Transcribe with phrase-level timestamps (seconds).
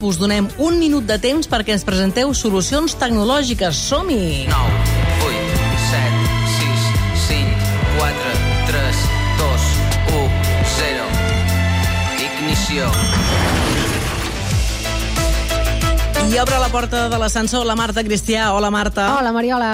[0.00, 3.80] Us donem un minut de temps perquè ens presenteu solucions tecnològiques.
[3.88, 4.44] Som-hi!
[4.46, 4.92] 9,
[5.26, 5.56] 8,
[5.88, 6.20] 7,
[6.52, 6.84] 6,
[7.24, 7.64] 5,
[7.96, 8.36] 4,
[8.68, 9.00] 3,
[9.40, 9.64] 2,
[10.20, 10.28] 1,
[10.76, 11.08] 0.
[12.28, 12.86] Ignició.
[16.30, 18.52] I obre la porta de l'ascensor la Marta Cristià.
[18.54, 19.16] Hola, Marta.
[19.18, 19.72] Hola, Mariola.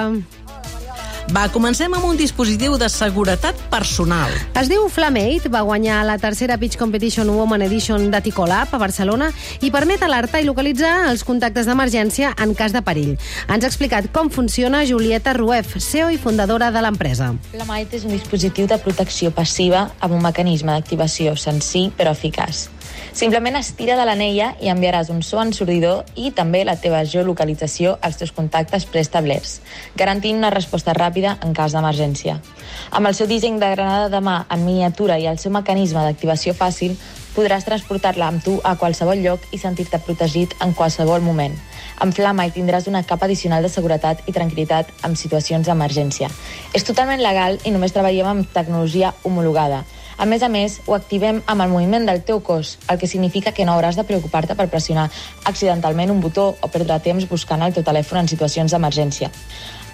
[1.32, 4.32] Va, comencem amb un dispositiu de seguretat personal.
[4.60, 9.30] Es diu Flamate, va guanyar la tercera Pitch Competition Woman Edition de Ticolab a Barcelona
[9.64, 13.14] i permet alertar i localitzar els contactes d'emergència en cas de perill.
[13.48, 17.32] Ens ha explicat com funciona Julieta Ruef, CEO i fundadora de l'empresa.
[17.54, 22.68] Flamite és un dispositiu de protecció passiva amb un mecanisme d'activació senzill però eficaç.
[23.14, 28.18] Simplement estira de l'anella i enviaràs un so ensordidor i també la teva geolocalització als
[28.18, 29.60] teus contactes preestablerts,
[29.94, 32.40] garantint una resposta ràpida en cas d'emergència.
[32.90, 36.56] Amb el seu disseny de granada de mà en miniatura i el seu mecanisme d'activació
[36.58, 36.98] fàcil,
[37.36, 41.54] podràs transportar-la amb tu a qualsevol lloc i sentir-te protegit en qualsevol moment.
[42.02, 46.34] Amb Flamite tindràs una capa addicional de seguretat i tranquil·litat en situacions d'emergència.
[46.74, 49.84] És totalment legal i només treballem amb tecnologia homologada.
[50.16, 53.52] A més a més, ho activem amb el moviment del teu cos, el que significa
[53.52, 55.08] que no hauràs de preocupar-te per pressionar
[55.44, 59.32] accidentalment un botó o perdre temps buscant el teu telèfon en situacions d'emergència.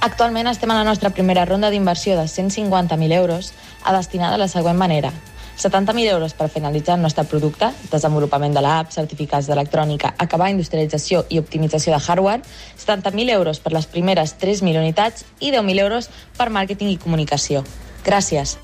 [0.00, 3.52] Actualment estem a la nostra primera ronda d'inversió de 150.000 euros
[3.84, 5.12] a destinada de la següent manera.
[5.60, 11.40] 70.000 euros per finalitzar el nostre producte, desenvolupament de l'app, certificats d'electrònica, acabar industrialització i
[11.40, 12.40] optimització de hardware,
[12.80, 17.64] 70.000 euros per les primeres 3.000 unitats i 10.000 euros per màrqueting i comunicació.
[18.04, 18.56] Gràcies.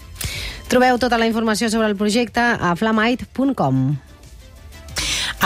[0.69, 3.97] Trobeu tota la informació sobre el projecte a flamite.com.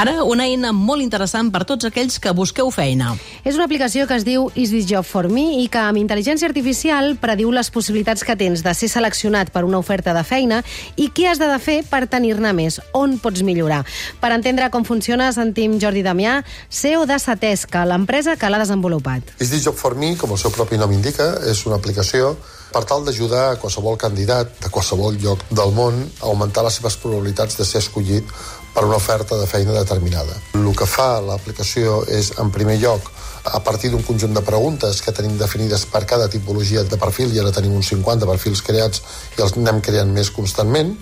[0.00, 3.10] Ara, una eina molt interessant per tots aquells que busqueu feina.
[3.44, 6.48] És una aplicació que es diu Is This Job For Me i que amb intel·ligència
[6.48, 10.62] artificial prediu les possibilitats que tens de ser seleccionat per una oferta de feina
[10.96, 13.82] i què has de fer per tenir-ne més, on pots millorar.
[14.22, 16.38] Per entendre com funciona, sentim Jordi Damià,
[16.70, 19.34] CEO de Satesca, l'empresa que l'ha desenvolupat.
[19.40, 22.38] Is This Job For Me, com el seu propi nom indica, és una aplicació
[22.72, 26.97] per tal d'ajudar a qualsevol candidat de qualsevol lloc del món a augmentar les seves
[27.03, 28.26] probabilitats de ser escollit
[28.75, 30.36] per una oferta de feina determinada.
[30.54, 33.10] El que fa l'aplicació és, en primer lloc,
[33.44, 37.41] a partir d'un conjunt de preguntes que tenim definides per cada tipologia de perfil, i
[37.41, 39.02] ara tenim uns 50 perfils creats
[39.38, 40.94] i els anem creant més constantment,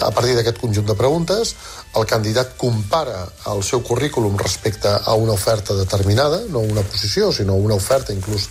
[0.00, 1.54] a partir d'aquest conjunt de preguntes,
[1.96, 7.54] el candidat compara el seu currículum respecte a una oferta determinada, no una posició, sinó
[7.54, 8.48] una oferta inclús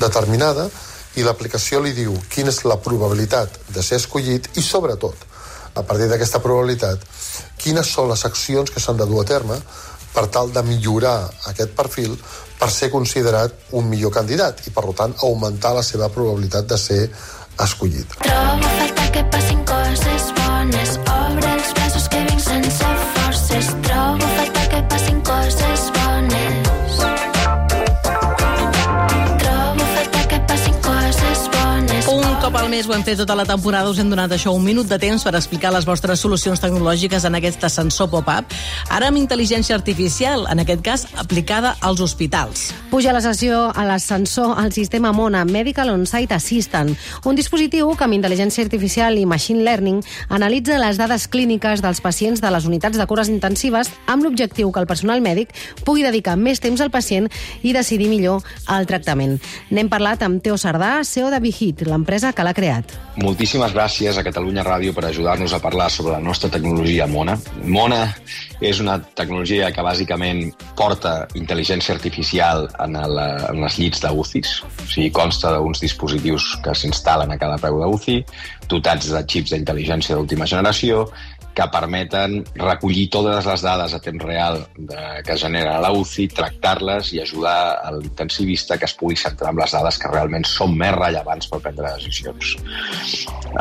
[0.00, 0.68] determinada,
[1.18, 5.26] i l'aplicació li diu quina és la probabilitat de ser escollit i, sobretot,
[5.74, 7.02] a partir d'aquesta probabilitat,
[7.58, 9.58] quines són les accions que s'han de dur a terme
[10.14, 11.18] per tal de millorar
[11.50, 12.16] aquest perfil
[12.58, 17.02] per ser considerat un millor candidat i, per tant, augmentar la seva probabilitat de ser
[17.66, 18.18] escollit.
[18.24, 21.77] Trobo falta que passin coses bones Obre els
[32.68, 34.98] al mes ho hem fet tota la temporada, us hem donat això un minut de
[35.00, 38.52] temps per explicar les vostres solucions tecnològiques en aquest ascensor pop-up,
[38.92, 42.66] ara amb intel·ligència artificial, en aquest cas aplicada als hospitals.
[42.90, 46.92] Puja la sessió a l'ascensor al sistema Mona Medical On-Site Assistant,
[47.24, 52.44] un dispositiu que amb intel·ligència artificial i machine learning analitza les dades clíniques dels pacients
[52.44, 55.56] de les unitats de cures intensives amb l'objectiu que el personal mèdic
[55.88, 57.30] pugui dedicar més temps al pacient
[57.62, 58.44] i decidir millor
[58.76, 59.38] el tractament.
[59.70, 62.94] N'hem parlat amb Teo Sardà, CEO de Bihit, l'empresa que l'ha creat.
[63.18, 67.36] Moltíssimes gràcies a Catalunya Ràdio per ajudar-nos a parlar sobre la nostra tecnologia Mona.
[67.64, 68.04] Mona
[68.62, 70.44] és una tecnologia que bàsicament
[70.78, 73.18] porta intel·ligència artificial en, el,
[73.50, 74.54] en les llits d'UCIs.
[74.66, 78.20] O sigui, consta d'uns dispositius que s'instal·len a cada peu d'UCI,
[78.70, 81.08] dotats de xips d'intel·ligència d'última generació,
[81.58, 87.10] que permeten recollir totes les dades a temps real de, que genera la UCI, tractar-les
[87.16, 90.94] i ajudar a l'intensivista que es pugui centrar en les dades que realment són més
[90.94, 92.54] rellevants per prendre decisions.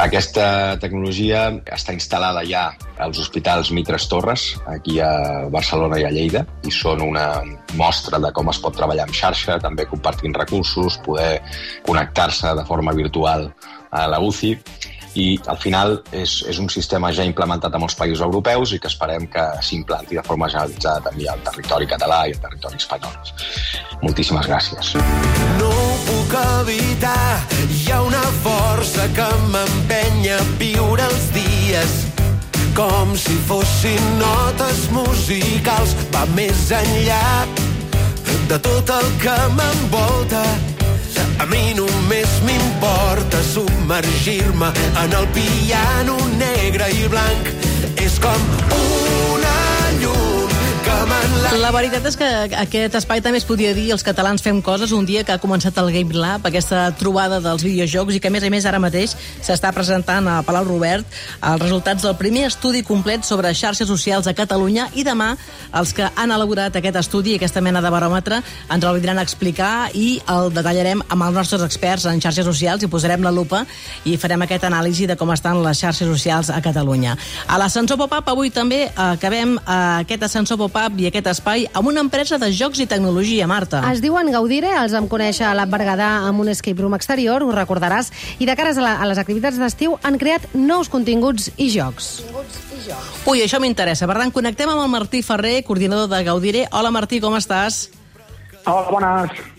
[0.03, 2.67] Aquesta tecnologia està instal·lada ja
[3.01, 7.41] als hospitals Mitres Torres, aquí a Barcelona i a Lleida, i són una
[7.81, 11.41] mostra de com es pot treballar en xarxa, també compartint recursos, poder
[11.87, 13.49] connectar-se de forma virtual
[13.89, 14.53] a la UCI,
[15.17, 18.89] i al final és, és un sistema ja implementat a molts països europeus i que
[18.91, 23.15] esperem que s'implanti de forma generalitzada també al territori català i al territori espanyol.
[24.03, 24.93] Moltíssimes gràcies.
[25.57, 27.41] No ho puc evitar,
[27.73, 31.97] hi ha una força que m'empenya a viure els dies
[32.77, 37.47] com si fossin notes musicals, va més enllà
[38.47, 40.76] de tot el que m'envolta.
[41.39, 44.71] A mi només m'importa submergir-me
[45.03, 47.51] en el piano negre i blanc.
[48.01, 48.41] És com
[48.71, 49.36] amant
[51.61, 51.71] la...
[51.77, 52.27] Veritat és que
[52.57, 55.77] aquest espai també es podia dir els catalans fem coses un dia que ha començat
[55.81, 59.13] el Game Lab, aquesta trobada dels videojocs i que a més a més ara mateix
[59.45, 61.05] s'està presentant a Palau Robert
[61.37, 65.33] els resultats del primer estudi complet sobre xarxes socials a Catalunya i demà
[65.77, 69.27] els que han elaborat aquest estudi i aquesta mena de baròmetre ens el vindran a
[69.27, 73.63] explicar i el detallarem amb els nostres experts en xarxes socials i posarem la lupa
[74.05, 77.17] i farem aquest anàlisi de com estan les xarxes socials a Catalunya.
[77.47, 82.01] A l'ascensor pop-up avui també acabem eh, aquest ascensor pop-up i aquest espai amb una
[82.03, 83.81] empresa de jocs i tecnologia, Marta.
[83.91, 87.51] Es diuen Gaudire, els vam conèixer a l'App Berguedà amb un escape room exterior, ho
[87.53, 91.69] recordaràs, i de cares a, la, a les activitats d'estiu han creat nous continguts i
[91.73, 92.23] jocs.
[93.27, 94.07] Ui, això m'interessa.
[94.07, 96.67] Per tant, connectem amb el Martí Ferrer, coordinador de Gaudire.
[96.71, 97.87] Hola, Martí, com estàs?
[98.65, 99.55] Hola, bones.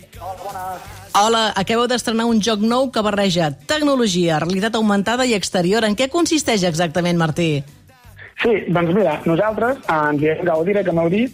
[1.19, 5.87] Hola, acabeu d'estrenar un joc nou que barreja tecnologia, realitat augmentada i exterior.
[5.87, 7.65] En què consisteix exactament, Martí?
[8.43, 11.33] Sí, doncs mira, nosaltres eh, ens diem Gaudire, que m'heu dit,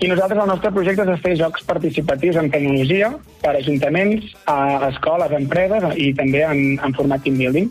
[0.00, 3.10] i nosaltres el nostre projecte és fer jocs participatius en tecnologia
[3.42, 7.70] per a ajuntaments, a escoles, a empreses i també en, en format team building.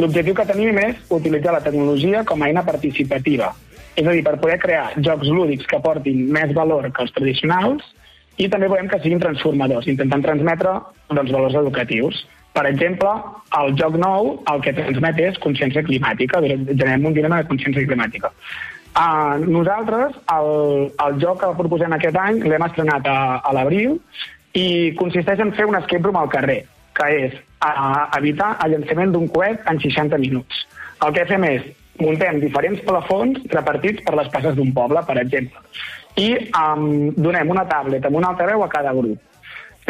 [0.00, 3.52] L'objectiu que tenim és utilitzar la tecnologia com a eina participativa,
[3.94, 7.86] és a dir, per poder crear jocs lúdics que aportin més valor que els tradicionals
[8.40, 10.78] i també volem que siguin transformadors, intentant transmetre
[11.10, 12.22] doncs, valors educatius.
[12.56, 13.12] Per exemple,
[13.60, 18.32] el joc nou el que transmet és consciència climàtica, generem un dilema de consciència climàtica.
[18.90, 24.00] Uh, nosaltres, el, el joc que proposem aquest any l'hem estrenat a, a l'abril
[24.58, 26.64] i consisteix en fer un escape room al carrer,
[26.98, 30.64] que és uh, evitar el llançament d'un coet en 60 minuts.
[31.06, 31.70] El que fem és
[32.02, 35.62] muntem diferents plafons repartits per les passes d'un poble, per exemple,
[36.18, 39.20] i um, donem una tablet amb un altaveu a cada grup.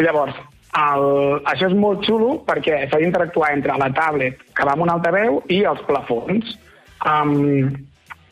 [0.01, 0.37] Llavors,
[0.71, 1.05] el,
[1.51, 5.41] això és molt xulo perquè s'ha d'interactuar entre la tablet que va amb un altaveu
[5.51, 6.57] i els plafons.
[7.05, 7.71] Um,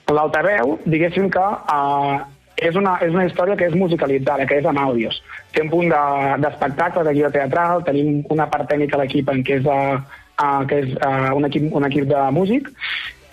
[0.09, 2.15] L'altaveu, diguéssim que uh,
[2.57, 5.19] és, una, és una història que és musicalitzada, que és amb àudios.
[5.53, 9.43] Té un punt de- d'espectacle, de, guió teatral, tenim una part tècnica a l'equip en
[9.45, 9.99] què és, uh,
[10.41, 12.71] uh, que és uh, un, equip, un equip de músic,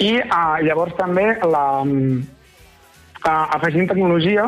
[0.04, 2.35] i uh, llavors també la, uh,
[3.30, 4.46] afegim tecnologia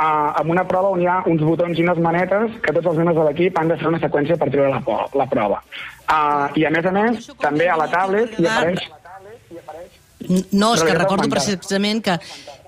[0.00, 3.00] uh, amb una prova on hi ha uns botons i unes manetes que tots els
[3.00, 5.62] membres de l'equip han de fer una seqüència per treure la, la prova.
[6.10, 8.86] Uh, I a més a més, també a la tablet hi apareix...
[10.52, 12.18] No, és que recordo precisament que,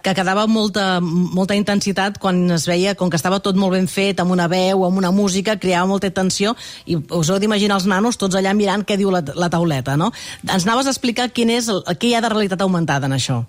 [0.02, 4.22] que quedava molta, molta intensitat quan es veia, com que estava tot molt ben fet,
[4.24, 6.56] amb una veu, amb una música, creava molta tensió,
[6.88, 10.10] i us heu d'imaginar els nanos tots allà mirant què diu la, la tauleta, no?
[10.48, 13.42] Ens anaves a explicar quin és el, què hi ha de realitat augmentada en això.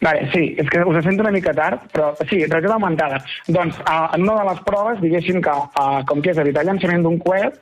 [0.00, 3.18] Vale, sí, és que us sento una mica tard, però sí, realitat augmentada.
[3.52, 6.70] Doncs uh, en una de les proves, diguéssim que, uh, com que és evitar el
[6.70, 7.58] llançament d'un coet,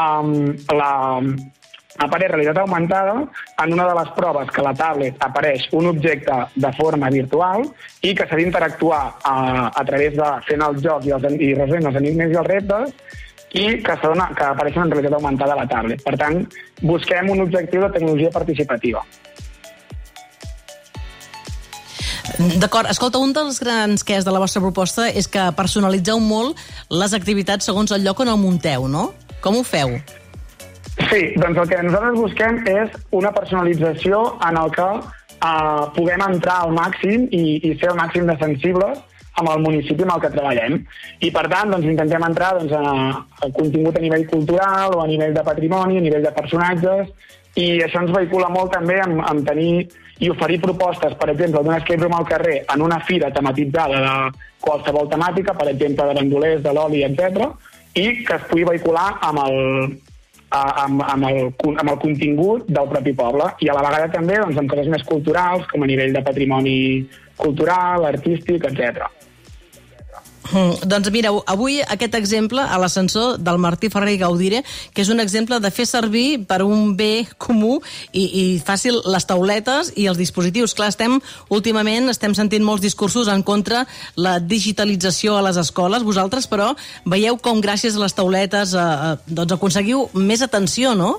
[0.00, 0.30] um,
[0.72, 0.92] la,
[2.00, 3.12] apareix realitat augmentada
[3.64, 7.66] en una de les proves que a la tablet apareix un objecte de forma virtual
[8.00, 11.90] i que s'ha d'interactuar uh, a través de fent el joc i, els, i resolent
[11.90, 12.96] els enigmes i els reptes
[13.52, 16.00] i que, que apareixen en realitat augmentada a la tablet.
[16.00, 16.40] Per tant,
[16.80, 19.04] busquem un objectiu de tecnologia participativa.
[22.38, 26.60] D'acord, escolta, un dels grans que és de la vostra proposta és que personalitzeu molt
[26.90, 29.10] les activitats segons el lloc on el munteu, no?
[29.44, 29.98] Com ho feu?
[31.10, 36.62] Sí, doncs el que nosaltres busquem és una personalització en el que uh, puguem entrar
[36.62, 39.00] al màxim i, i ser el màxim de sensibles
[39.40, 40.80] amb el municipi amb el que treballem.
[41.20, 45.08] I, per tant, doncs, intentem entrar doncs, a, a contingut a nivell cultural o a
[45.08, 47.08] nivell de patrimoni, a nivell de personatges,
[47.56, 49.88] i això ens vehicula molt també en, en tenir
[50.22, 54.14] i oferir propostes, per exemple, d'un escape room al carrer en una fira tematitzada de
[54.62, 57.48] qualsevol temàtica, per exemple, de bandolers, de l'oli, etc,
[57.98, 59.58] i que es pugui vehicular amb el,
[60.52, 64.60] amb, amb, el, amb el contingut del propi poble i a la vegada també doncs,
[64.60, 66.78] amb coses més culturals com a nivell de patrimoni
[67.40, 69.08] cultural, artístic, etc.
[70.52, 74.60] Mm, doncs mireu, avui aquest exemple a l'ascensor del Martí Ferrer i Gaudire,
[74.92, 77.78] que és un exemple de fer servir per un bé comú
[78.12, 80.76] i, i fàcil les tauletes i els dispositius.
[80.76, 81.16] Clar, estem,
[81.48, 86.04] últimament, estem sentint molts discursos en contra la digitalització a les escoles.
[86.04, 86.74] Vosaltres, però,
[87.08, 91.16] veieu com gràcies a les tauletes eh, eh, doncs aconseguiu més atenció, no?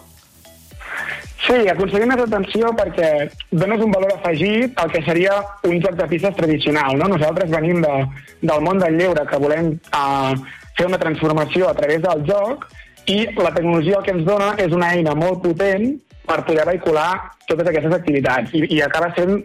[1.43, 3.07] Sí, aconseguim més atenció perquè
[3.51, 6.95] dones un valor afegit al que seria un joc de pistes tradicional.
[6.99, 7.09] No?
[7.11, 7.95] Nosaltres venim de,
[8.41, 10.31] del món del lleure, que volem uh,
[10.77, 12.69] fer una transformació a través del joc,
[13.11, 15.89] i la tecnologia que ens dona és una eina molt potent
[16.23, 17.09] per poder vehicular
[17.49, 18.55] totes aquestes activitats.
[18.55, 19.41] I, i acaba sent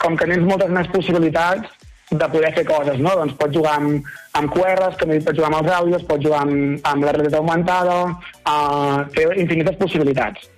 [0.00, 1.72] com que tens moltes més possibilitats
[2.10, 3.16] de poder fer coses, no?
[3.16, 6.80] Doncs pots jugar amb, amb QRs, dit, pots jugar amb els àudios, pots jugar amb,
[6.92, 8.00] amb la realitat augmentada,
[8.44, 10.50] uh, té infinites possibilitats.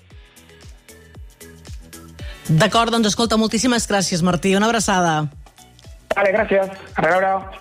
[2.58, 4.54] D'acord, doncs escolta, moltíssimes gràcies, Martí.
[4.56, 5.14] Una abraçada.
[6.12, 6.68] Vale, gràcies.
[6.96, 7.32] A reveure.